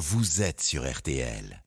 vous 0.00 0.40
êtes 0.40 0.62
sur 0.62 0.90
RTL. 0.90 1.62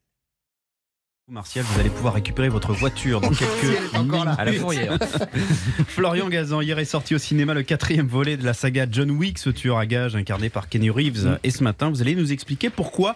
Martial, 1.30 1.64
vous 1.64 1.80
allez 1.80 1.90
pouvoir 1.90 2.16
récupérer 2.16 2.50
votre 2.50 2.74
voiture 2.74 3.22
dans 3.22 3.30
quelques 3.34 3.94
minutes 3.94 4.28
à 4.38 4.44
la 4.44 4.52
fourrière. 4.52 4.98
Florian 5.88 6.28
Gazan, 6.28 6.60
hier 6.60 6.78
est 6.80 6.84
sorti 6.84 7.16
au 7.16 7.18
cinéma 7.18 7.54
le 7.54 7.64
quatrième 7.64 8.08
volet 8.08 8.36
de 8.36 8.44
la 8.44 8.54
saga 8.54 8.86
John 8.92 9.10
Wick, 9.10 9.40
ce 9.40 9.50
tueur 9.50 9.78
à 9.78 9.86
gages 9.86 10.18
incarné 10.18 10.50
par 10.50 10.68
Kenny 10.68 10.90
Reeves. 10.90 11.40
Et 11.46 11.52
ce 11.52 11.64
matin, 11.64 11.90
vous 11.90 12.02
allez 12.02 12.16
nous 12.16 12.34
expliquer 12.34 12.70
pourquoi 12.70 13.16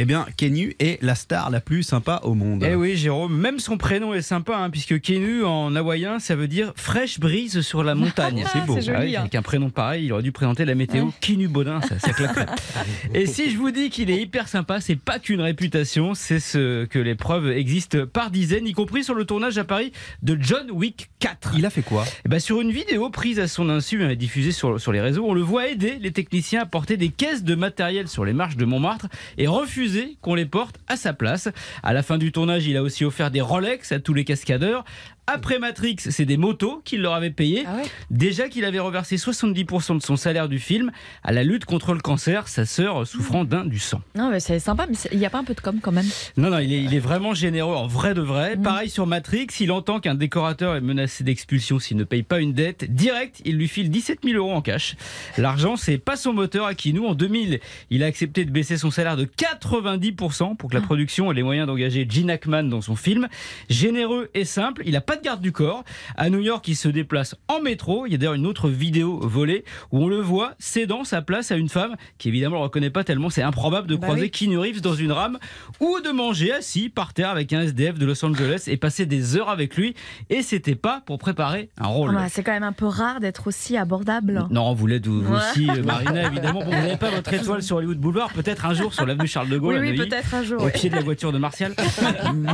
eh 0.00 0.04
bien, 0.04 0.26
Kenny 0.36 0.76
est 0.78 1.02
la 1.02 1.16
star 1.16 1.50
la 1.50 1.60
plus 1.60 1.82
sympa 1.82 2.20
au 2.22 2.34
monde. 2.34 2.64
Eh 2.64 2.76
oui, 2.76 2.96
Jérôme, 2.96 3.36
même 3.36 3.58
son 3.58 3.76
prénom 3.78 4.14
est 4.14 4.22
sympa, 4.22 4.56
hein, 4.56 4.70
puisque 4.70 5.00
Kenny 5.00 5.42
en 5.42 5.74
hawaïen, 5.74 6.20
ça 6.20 6.36
veut 6.36 6.46
dire 6.46 6.72
fraîche 6.76 7.18
brise 7.18 7.62
sur 7.62 7.82
la 7.82 7.96
montagne. 7.96 8.44
c'est 8.52 8.64
beau. 8.64 8.78
Ah 8.94 9.00
oui, 9.00 9.16
hein. 9.16 9.22
Avec 9.22 9.34
un 9.34 9.42
prénom 9.42 9.70
pareil, 9.70 10.04
il 10.04 10.12
aurait 10.12 10.22
dû 10.22 10.30
présenter 10.30 10.64
la 10.64 10.76
météo 10.76 11.06
Ouais. 11.06 11.12
Kenny 11.20 11.48
Baudin, 11.48 11.80
ça, 11.80 11.98
ça 11.98 12.12
claquerait. 12.12 12.46
Et 13.14 13.26
si 13.26 13.50
je 13.50 13.56
vous 13.56 13.72
dis 13.72 13.90
qu'il 13.90 14.10
est 14.10 14.20
hyper 14.20 14.46
sympa, 14.46 14.80
c'est 14.80 14.96
pas 14.96 15.18
qu'une 15.18 15.40
réputation, 15.40 16.14
c'est 16.14 16.40
ce 16.40 16.84
que 16.84 16.98
les 17.00 17.16
preuves 17.16 17.37
existent 17.46 18.06
par 18.06 18.30
dizaines, 18.30 18.66
y 18.66 18.72
compris 18.72 19.04
sur 19.04 19.14
le 19.14 19.24
tournage 19.24 19.58
à 19.58 19.64
Paris 19.64 19.92
de 20.22 20.36
John 20.40 20.70
Wick 20.70 21.10
4. 21.18 21.54
Il 21.56 21.66
a 21.66 21.70
fait 21.70 21.82
quoi? 21.82 22.04
Ben, 22.28 22.38
sur 22.40 22.60
une 22.60 22.70
vidéo 22.70 23.10
prise 23.10 23.38
à 23.40 23.48
son 23.48 23.68
insu 23.68 24.02
et 24.08 24.16
diffusée 24.16 24.52
sur, 24.52 24.80
sur 24.80 24.92
les 24.92 25.00
réseaux, 25.00 25.24
on 25.26 25.34
le 25.34 25.40
voit 25.42 25.68
aider 25.68 25.98
les 26.00 26.12
techniciens 26.12 26.62
à 26.62 26.66
porter 26.66 26.96
des 26.96 27.08
caisses 27.08 27.44
de 27.44 27.54
matériel 27.54 28.08
sur 28.08 28.24
les 28.24 28.32
marches 28.32 28.56
de 28.56 28.64
Montmartre 28.64 29.06
et 29.36 29.46
refuser 29.46 30.16
qu'on 30.20 30.34
les 30.34 30.46
porte 30.46 30.76
à 30.88 30.96
sa 30.96 31.12
place. 31.12 31.48
À 31.82 31.92
la 31.92 32.02
fin 32.02 32.18
du 32.18 32.32
tournage, 32.32 32.66
il 32.66 32.76
a 32.76 32.82
aussi 32.82 33.04
offert 33.04 33.30
des 33.30 33.40
Rolex 33.40 33.92
à 33.92 34.00
tous 34.00 34.14
les 34.14 34.24
cascadeurs. 34.24 34.84
Après 35.30 35.58
Matrix, 35.58 35.96
c'est 35.98 36.24
des 36.24 36.38
motos 36.38 36.80
qu'il 36.86 37.02
leur 37.02 37.12
avait 37.12 37.30
payées. 37.30 37.64
Ah 37.66 37.76
ouais? 37.76 37.82
Déjà 38.10 38.48
qu'il 38.48 38.64
avait 38.64 38.78
reversé 38.78 39.16
70% 39.16 39.98
de 39.98 40.02
son 40.02 40.16
salaire 40.16 40.48
du 40.48 40.58
film 40.58 40.90
à 41.22 41.32
la 41.32 41.44
lutte 41.44 41.66
contre 41.66 41.92
le 41.92 42.00
cancer, 42.00 42.48
sa 42.48 42.64
sœur 42.64 43.06
souffrant 43.06 43.44
d'un 43.44 43.66
du 43.66 43.78
sang. 43.78 44.00
Non, 44.14 44.30
mais 44.30 44.40
c'est 44.40 44.58
sympa, 44.58 44.86
mais 44.88 44.96
il 45.12 45.18
n'y 45.18 45.26
a 45.26 45.30
pas 45.30 45.38
un 45.38 45.44
peu 45.44 45.52
de 45.52 45.60
com 45.60 45.80
quand 45.82 45.92
même? 45.92 46.06
Non, 46.38 46.48
non, 46.48 46.60
il 46.60 46.72
est, 46.72 46.82
il 46.82 46.94
est 46.94 46.98
vraiment 46.98 47.27
généreux, 47.34 47.74
en 47.74 47.86
vrai 47.86 48.14
de 48.14 48.20
vrai. 48.20 48.56
Mm. 48.56 48.62
Pareil 48.62 48.90
sur 48.90 49.06
Matrix, 49.06 49.48
il 49.60 49.72
entend 49.72 50.00
qu'un 50.00 50.14
décorateur 50.14 50.76
est 50.76 50.80
menacé 50.80 51.24
d'expulsion 51.24 51.78
s'il 51.78 51.96
ne 51.96 52.04
paye 52.04 52.22
pas 52.22 52.40
une 52.40 52.52
dette. 52.52 52.92
Direct, 52.92 53.40
il 53.44 53.56
lui 53.56 53.68
file 53.68 53.90
17 53.90 54.20
000 54.24 54.36
euros 54.36 54.52
en 54.52 54.62
cash. 54.62 54.96
L'argent, 55.36 55.76
c'est 55.76 55.98
pas 55.98 56.16
son 56.16 56.32
moteur 56.32 56.66
à 56.66 56.74
Kinou. 56.74 57.06
En 57.06 57.14
2000, 57.14 57.60
il 57.90 58.02
a 58.02 58.06
accepté 58.06 58.44
de 58.44 58.50
baisser 58.50 58.76
son 58.76 58.90
salaire 58.90 59.16
de 59.16 59.24
90% 59.24 60.56
pour 60.56 60.70
que 60.70 60.74
la 60.74 60.80
production 60.80 61.30
ait 61.30 61.34
les 61.34 61.42
moyens 61.42 61.66
d'engager 61.66 62.06
Gene 62.08 62.30
Hackman 62.30 62.64
dans 62.64 62.80
son 62.80 62.96
film. 62.96 63.28
Généreux 63.68 64.30
et 64.34 64.44
simple, 64.44 64.82
il 64.84 64.92
n'a 64.92 65.00
pas 65.00 65.16
de 65.16 65.22
garde 65.22 65.40
du 65.40 65.52
corps. 65.52 65.84
À 66.16 66.30
New 66.30 66.40
York, 66.40 66.66
il 66.68 66.76
se 66.76 66.88
déplace 66.88 67.34
en 67.48 67.60
métro. 67.60 68.06
Il 68.06 68.12
y 68.12 68.14
a 68.14 68.18
d'ailleurs 68.18 68.34
une 68.34 68.46
autre 68.46 68.68
vidéo 68.68 69.20
volée 69.22 69.64
où 69.92 70.04
on 70.04 70.08
le 70.08 70.20
voit 70.20 70.54
cédant 70.58 71.04
sa 71.04 71.22
place 71.22 71.50
à 71.50 71.56
une 71.56 71.68
femme 71.68 71.96
qui 72.18 72.28
évidemment 72.28 72.56
ne 72.56 72.60
le 72.60 72.64
reconnaît 72.64 72.90
pas 72.90 73.04
tellement. 73.04 73.30
C'est 73.30 73.42
improbable 73.42 73.86
de 73.86 73.96
Bah 73.96 74.06
croiser 74.06 74.22
oui. 74.22 74.30
Keanu 74.30 74.58
Reeves 74.58 74.80
dans 74.80 74.94
une 74.94 75.12
rame 75.12 75.38
ou 75.80 76.00
de 76.00 76.10
manger 76.10 76.52
assis 76.52 76.88
par 76.88 77.12
avec 77.24 77.52
un 77.52 77.62
SDF 77.62 77.98
de 77.98 78.06
Los 78.06 78.24
Angeles 78.24 78.64
et 78.66 78.76
passer 78.76 79.06
des 79.06 79.36
heures 79.36 79.48
avec 79.48 79.76
lui. 79.76 79.94
Et 80.30 80.42
c'était 80.42 80.74
pas 80.74 81.02
pour 81.06 81.18
préparer 81.18 81.70
un 81.78 81.86
rôle. 81.88 82.16
C'est 82.30 82.42
quand 82.42 82.52
même 82.52 82.62
un 82.62 82.72
peu 82.72 82.86
rare 82.86 83.20
d'être 83.20 83.46
aussi 83.48 83.76
abordable. 83.76 84.46
Non, 84.50 84.72
vous 84.74 84.86
l'êtes 84.86 85.06
vous, 85.06 85.22
vous 85.22 85.32
Ouais. 85.34 85.40
aussi, 85.50 85.66
Marina, 85.84 86.26
évidemment. 86.26 86.60
Bon, 86.60 86.66
vous 86.66 86.70
n'avez 86.70 86.96
pas 86.96 87.10
votre 87.10 87.32
étoile 87.32 87.62
sur 87.62 87.76
Hollywood 87.76 87.98
Boulevard, 87.98 88.32
peut-être 88.32 88.66
un 88.66 88.74
jour 88.74 88.92
sur 88.94 89.06
l'avenue 89.06 89.26
Charles 89.28 89.48
de 89.48 89.58
Gaulle. 89.58 89.78
Oui, 89.80 89.94
peut-être 89.96 90.34
un 90.34 90.42
jour. 90.42 90.62
Au 90.62 90.68
pied 90.70 90.90
de 90.90 90.94
la 90.96 91.02
voiture 91.02 91.32
de 91.32 91.38
Martial. 91.38 91.74
mais, 92.34 92.52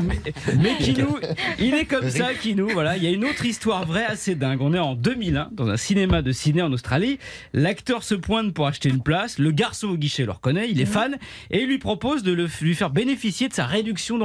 mais 0.59 0.77
Kinou, 0.79 1.17
il 1.59 1.75
est 1.75 1.85
comme 1.87 2.09
ça, 2.11 2.35
Kinou. 2.35 2.69
Voilà, 2.73 2.97
il 2.97 3.03
y 3.05 3.07
a 3.07 3.11
une 3.11 3.25
autre 3.25 3.45
histoire 3.45 3.87
vraie 3.87 4.05
assez 4.05 4.35
dingue. 4.35 4.61
On 4.61 4.73
est 4.75 4.79
en 4.79 4.95
2001 4.95 5.49
dans 5.53 5.69
un 5.69 5.77
cinéma 5.77 6.23
de 6.23 6.33
Sydney 6.33 6.63
en 6.63 6.73
Australie. 6.73 7.19
L'acteur 7.53 8.03
se 8.03 8.15
pointe 8.15 8.53
pour 8.53 8.67
acheter 8.67 8.89
une 8.89 9.03
place. 9.03 9.39
Le 9.39 9.51
garçon 9.51 9.89
au 9.89 9.97
guichet 9.97 10.25
le 10.25 10.33
reconnaît, 10.33 10.69
il 10.71 10.81
est 10.81 10.87
fan 10.87 11.17
et 11.51 11.63
il 11.63 11.69
lui 11.69 11.79
propose 11.79 12.23
de 12.23 12.33
le- 12.33 12.49
lui 12.61 12.75
faire 12.75 12.91
bénéficier 12.91 13.49
de 13.49 13.55
sa 13.55 13.67
réduction 13.67 14.19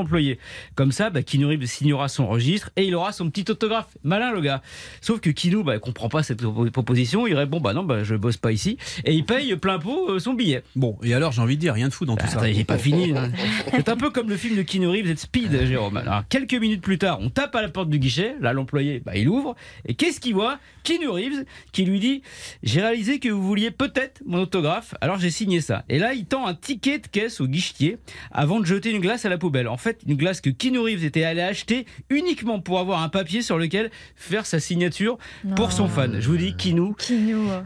Comme 0.75 0.91
ça, 0.91 1.09
bah, 1.09 1.23
Keanu 1.23 1.45
Reeves 1.45 1.65
signera 1.65 2.07
son 2.07 2.27
registre 2.27 2.69
et 2.75 2.83
il 2.85 2.93
aura 2.95 3.11
son 3.11 3.29
petit 3.29 3.49
autographe. 3.49 3.97
Malin 4.03 4.31
le 4.31 4.41
gars. 4.41 4.61
Sauf 5.01 5.19
que 5.19 5.29
Kinou, 5.29 5.63
bah, 5.63 5.79
comprend 5.79 6.09
pas 6.09 6.23
cette 6.23 6.41
proposition. 6.71 7.25
Il 7.27 7.35
répond, 7.35 7.59
bah 7.59 7.73
non, 7.73 7.83
bah, 7.83 8.03
je 8.03 8.15
bosse 8.15 8.37
pas 8.37 8.51
ici 8.51 8.77
et 9.05 9.13
il 9.13 9.25
paye 9.25 9.55
plein 9.55 9.79
pot 9.79 10.09
euh, 10.11 10.19
son 10.19 10.33
billet. 10.33 10.63
Bon, 10.75 10.97
et 11.03 11.13
alors 11.13 11.31
j'ai 11.31 11.41
envie 11.41 11.55
de 11.55 11.61
dire, 11.61 11.73
rien 11.73 11.87
de 11.87 11.93
fou 11.93 12.05
dans 12.05 12.15
tout 12.15 12.25
Bah, 12.25 12.31
ça. 12.41 12.51
j'ai 12.51 12.63
pas 12.63 12.77
fini. 12.77 13.11
hein. 13.17 13.31
C'est 13.71 13.89
un 13.89 13.97
peu 13.97 14.09
comme 14.09 14.29
le 14.29 14.37
film 14.37 14.55
de 14.57 14.61
Keanu 14.63 14.87
Reeves 14.87 15.09
et 15.09 15.13
de 15.13 15.19
Speed, 15.19 15.65
Jérôme. 15.65 15.97
Alors, 15.97 16.23
quelques 16.29 16.53
minutes 16.53 16.81
plus 16.81 16.97
tard, 16.97 17.19
on 17.21 17.29
tape 17.29 17.55
à 17.55 17.61
la 17.61 17.69
porte 17.69 17.89
du 17.89 17.99
guichet. 17.99 18.35
Là, 18.41 18.53
l'employé, 18.53 19.01
bah, 19.05 19.13
il 19.15 19.27
ouvre. 19.29 19.55
Et 19.85 19.93
qu'est-ce 19.95 20.19
qu'il 20.19 20.33
voit? 20.33 20.59
Keanu 20.83 21.07
Reeves 21.09 21.45
qui 21.71 21.85
lui 21.85 21.99
dit 21.99 22.21
J'ai 22.63 22.81
réalisé 22.81 23.19
que 23.19 23.29
vous 23.29 23.43
vouliez 23.43 23.71
peut-être 23.71 24.21
mon 24.25 24.39
autographe, 24.41 24.95
alors 25.01 25.19
j'ai 25.19 25.29
signé 25.29 25.61
ça. 25.61 25.83
Et 25.89 25.99
là, 25.99 26.13
il 26.13 26.25
tend 26.25 26.47
un 26.47 26.53
ticket 26.55 26.99
de 26.99 27.07
caisse 27.07 27.41
au 27.41 27.47
guichetier 27.47 27.97
avant 28.31 28.59
de 28.59 28.65
jeter 28.65 28.91
une 28.91 28.99
glace 29.01 29.25
à 29.25 29.29
la 29.29 29.37
poubelle. 29.37 29.67
En 29.67 29.77
fait, 29.77 30.01
une 30.07 30.15
glace 30.19 30.41
que 30.41 30.51
Keanu 30.51 30.79
Reeves 30.79 31.03
était 31.03 31.23
allé 31.23 31.41
acheter 31.41 31.85
uniquement 32.09 32.59
pour 32.59 32.79
avoir 32.79 33.01
un 33.01 33.09
papier 33.09 33.41
sur 33.41 33.57
lequel 33.57 33.89
faire 34.15 34.45
sa 34.45 34.59
signature 34.59 35.17
pour 35.55 35.71
son 35.71 35.87
fan. 35.87 36.21
Je 36.21 36.27
vous 36.27 36.37
dis, 36.37 36.55
Keanu, 36.55 36.93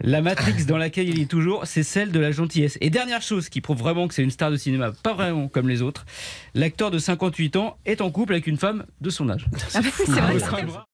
la 0.02 0.22
Matrix 0.22 0.66
dans 0.66 0.78
laquelle 0.78 1.10
il 1.10 1.20
est 1.20 1.30
toujours, 1.30 1.66
c'est 1.66 1.84
celle 1.84 2.12
de 2.12 2.20
la 2.20 2.32
gentillesse. 2.32 2.78
Et 2.80 2.90
dernière 2.90 3.22
chose 3.22 3.50
qui 3.50 3.60
prouve 3.60 3.80
vraiment 3.80 4.08
que 4.08 4.14
c'est 4.14 4.24
une 4.24 4.32
star 4.32 4.52
de 4.52 4.58
cinéma, 4.58 4.92
pas 5.04 5.14
vraiment 5.14 5.48
comme 5.50 5.68
les 5.68 5.82
autres, 5.82 6.06
l'acteur 6.54 6.92
de 6.92 7.00
58 7.00 7.56
ans 7.58 7.78
est 7.86 8.00
en 8.02 8.12
couple 8.12 8.34
avec 8.34 8.48
une 8.48 8.58
femme 8.58 8.86
de 9.02 9.10
son 9.10 9.30
âge. 9.30 9.46
Ah 9.74 9.80
oui, 9.84 9.92
c'est 10.06 10.12
vrai. 10.12 10.66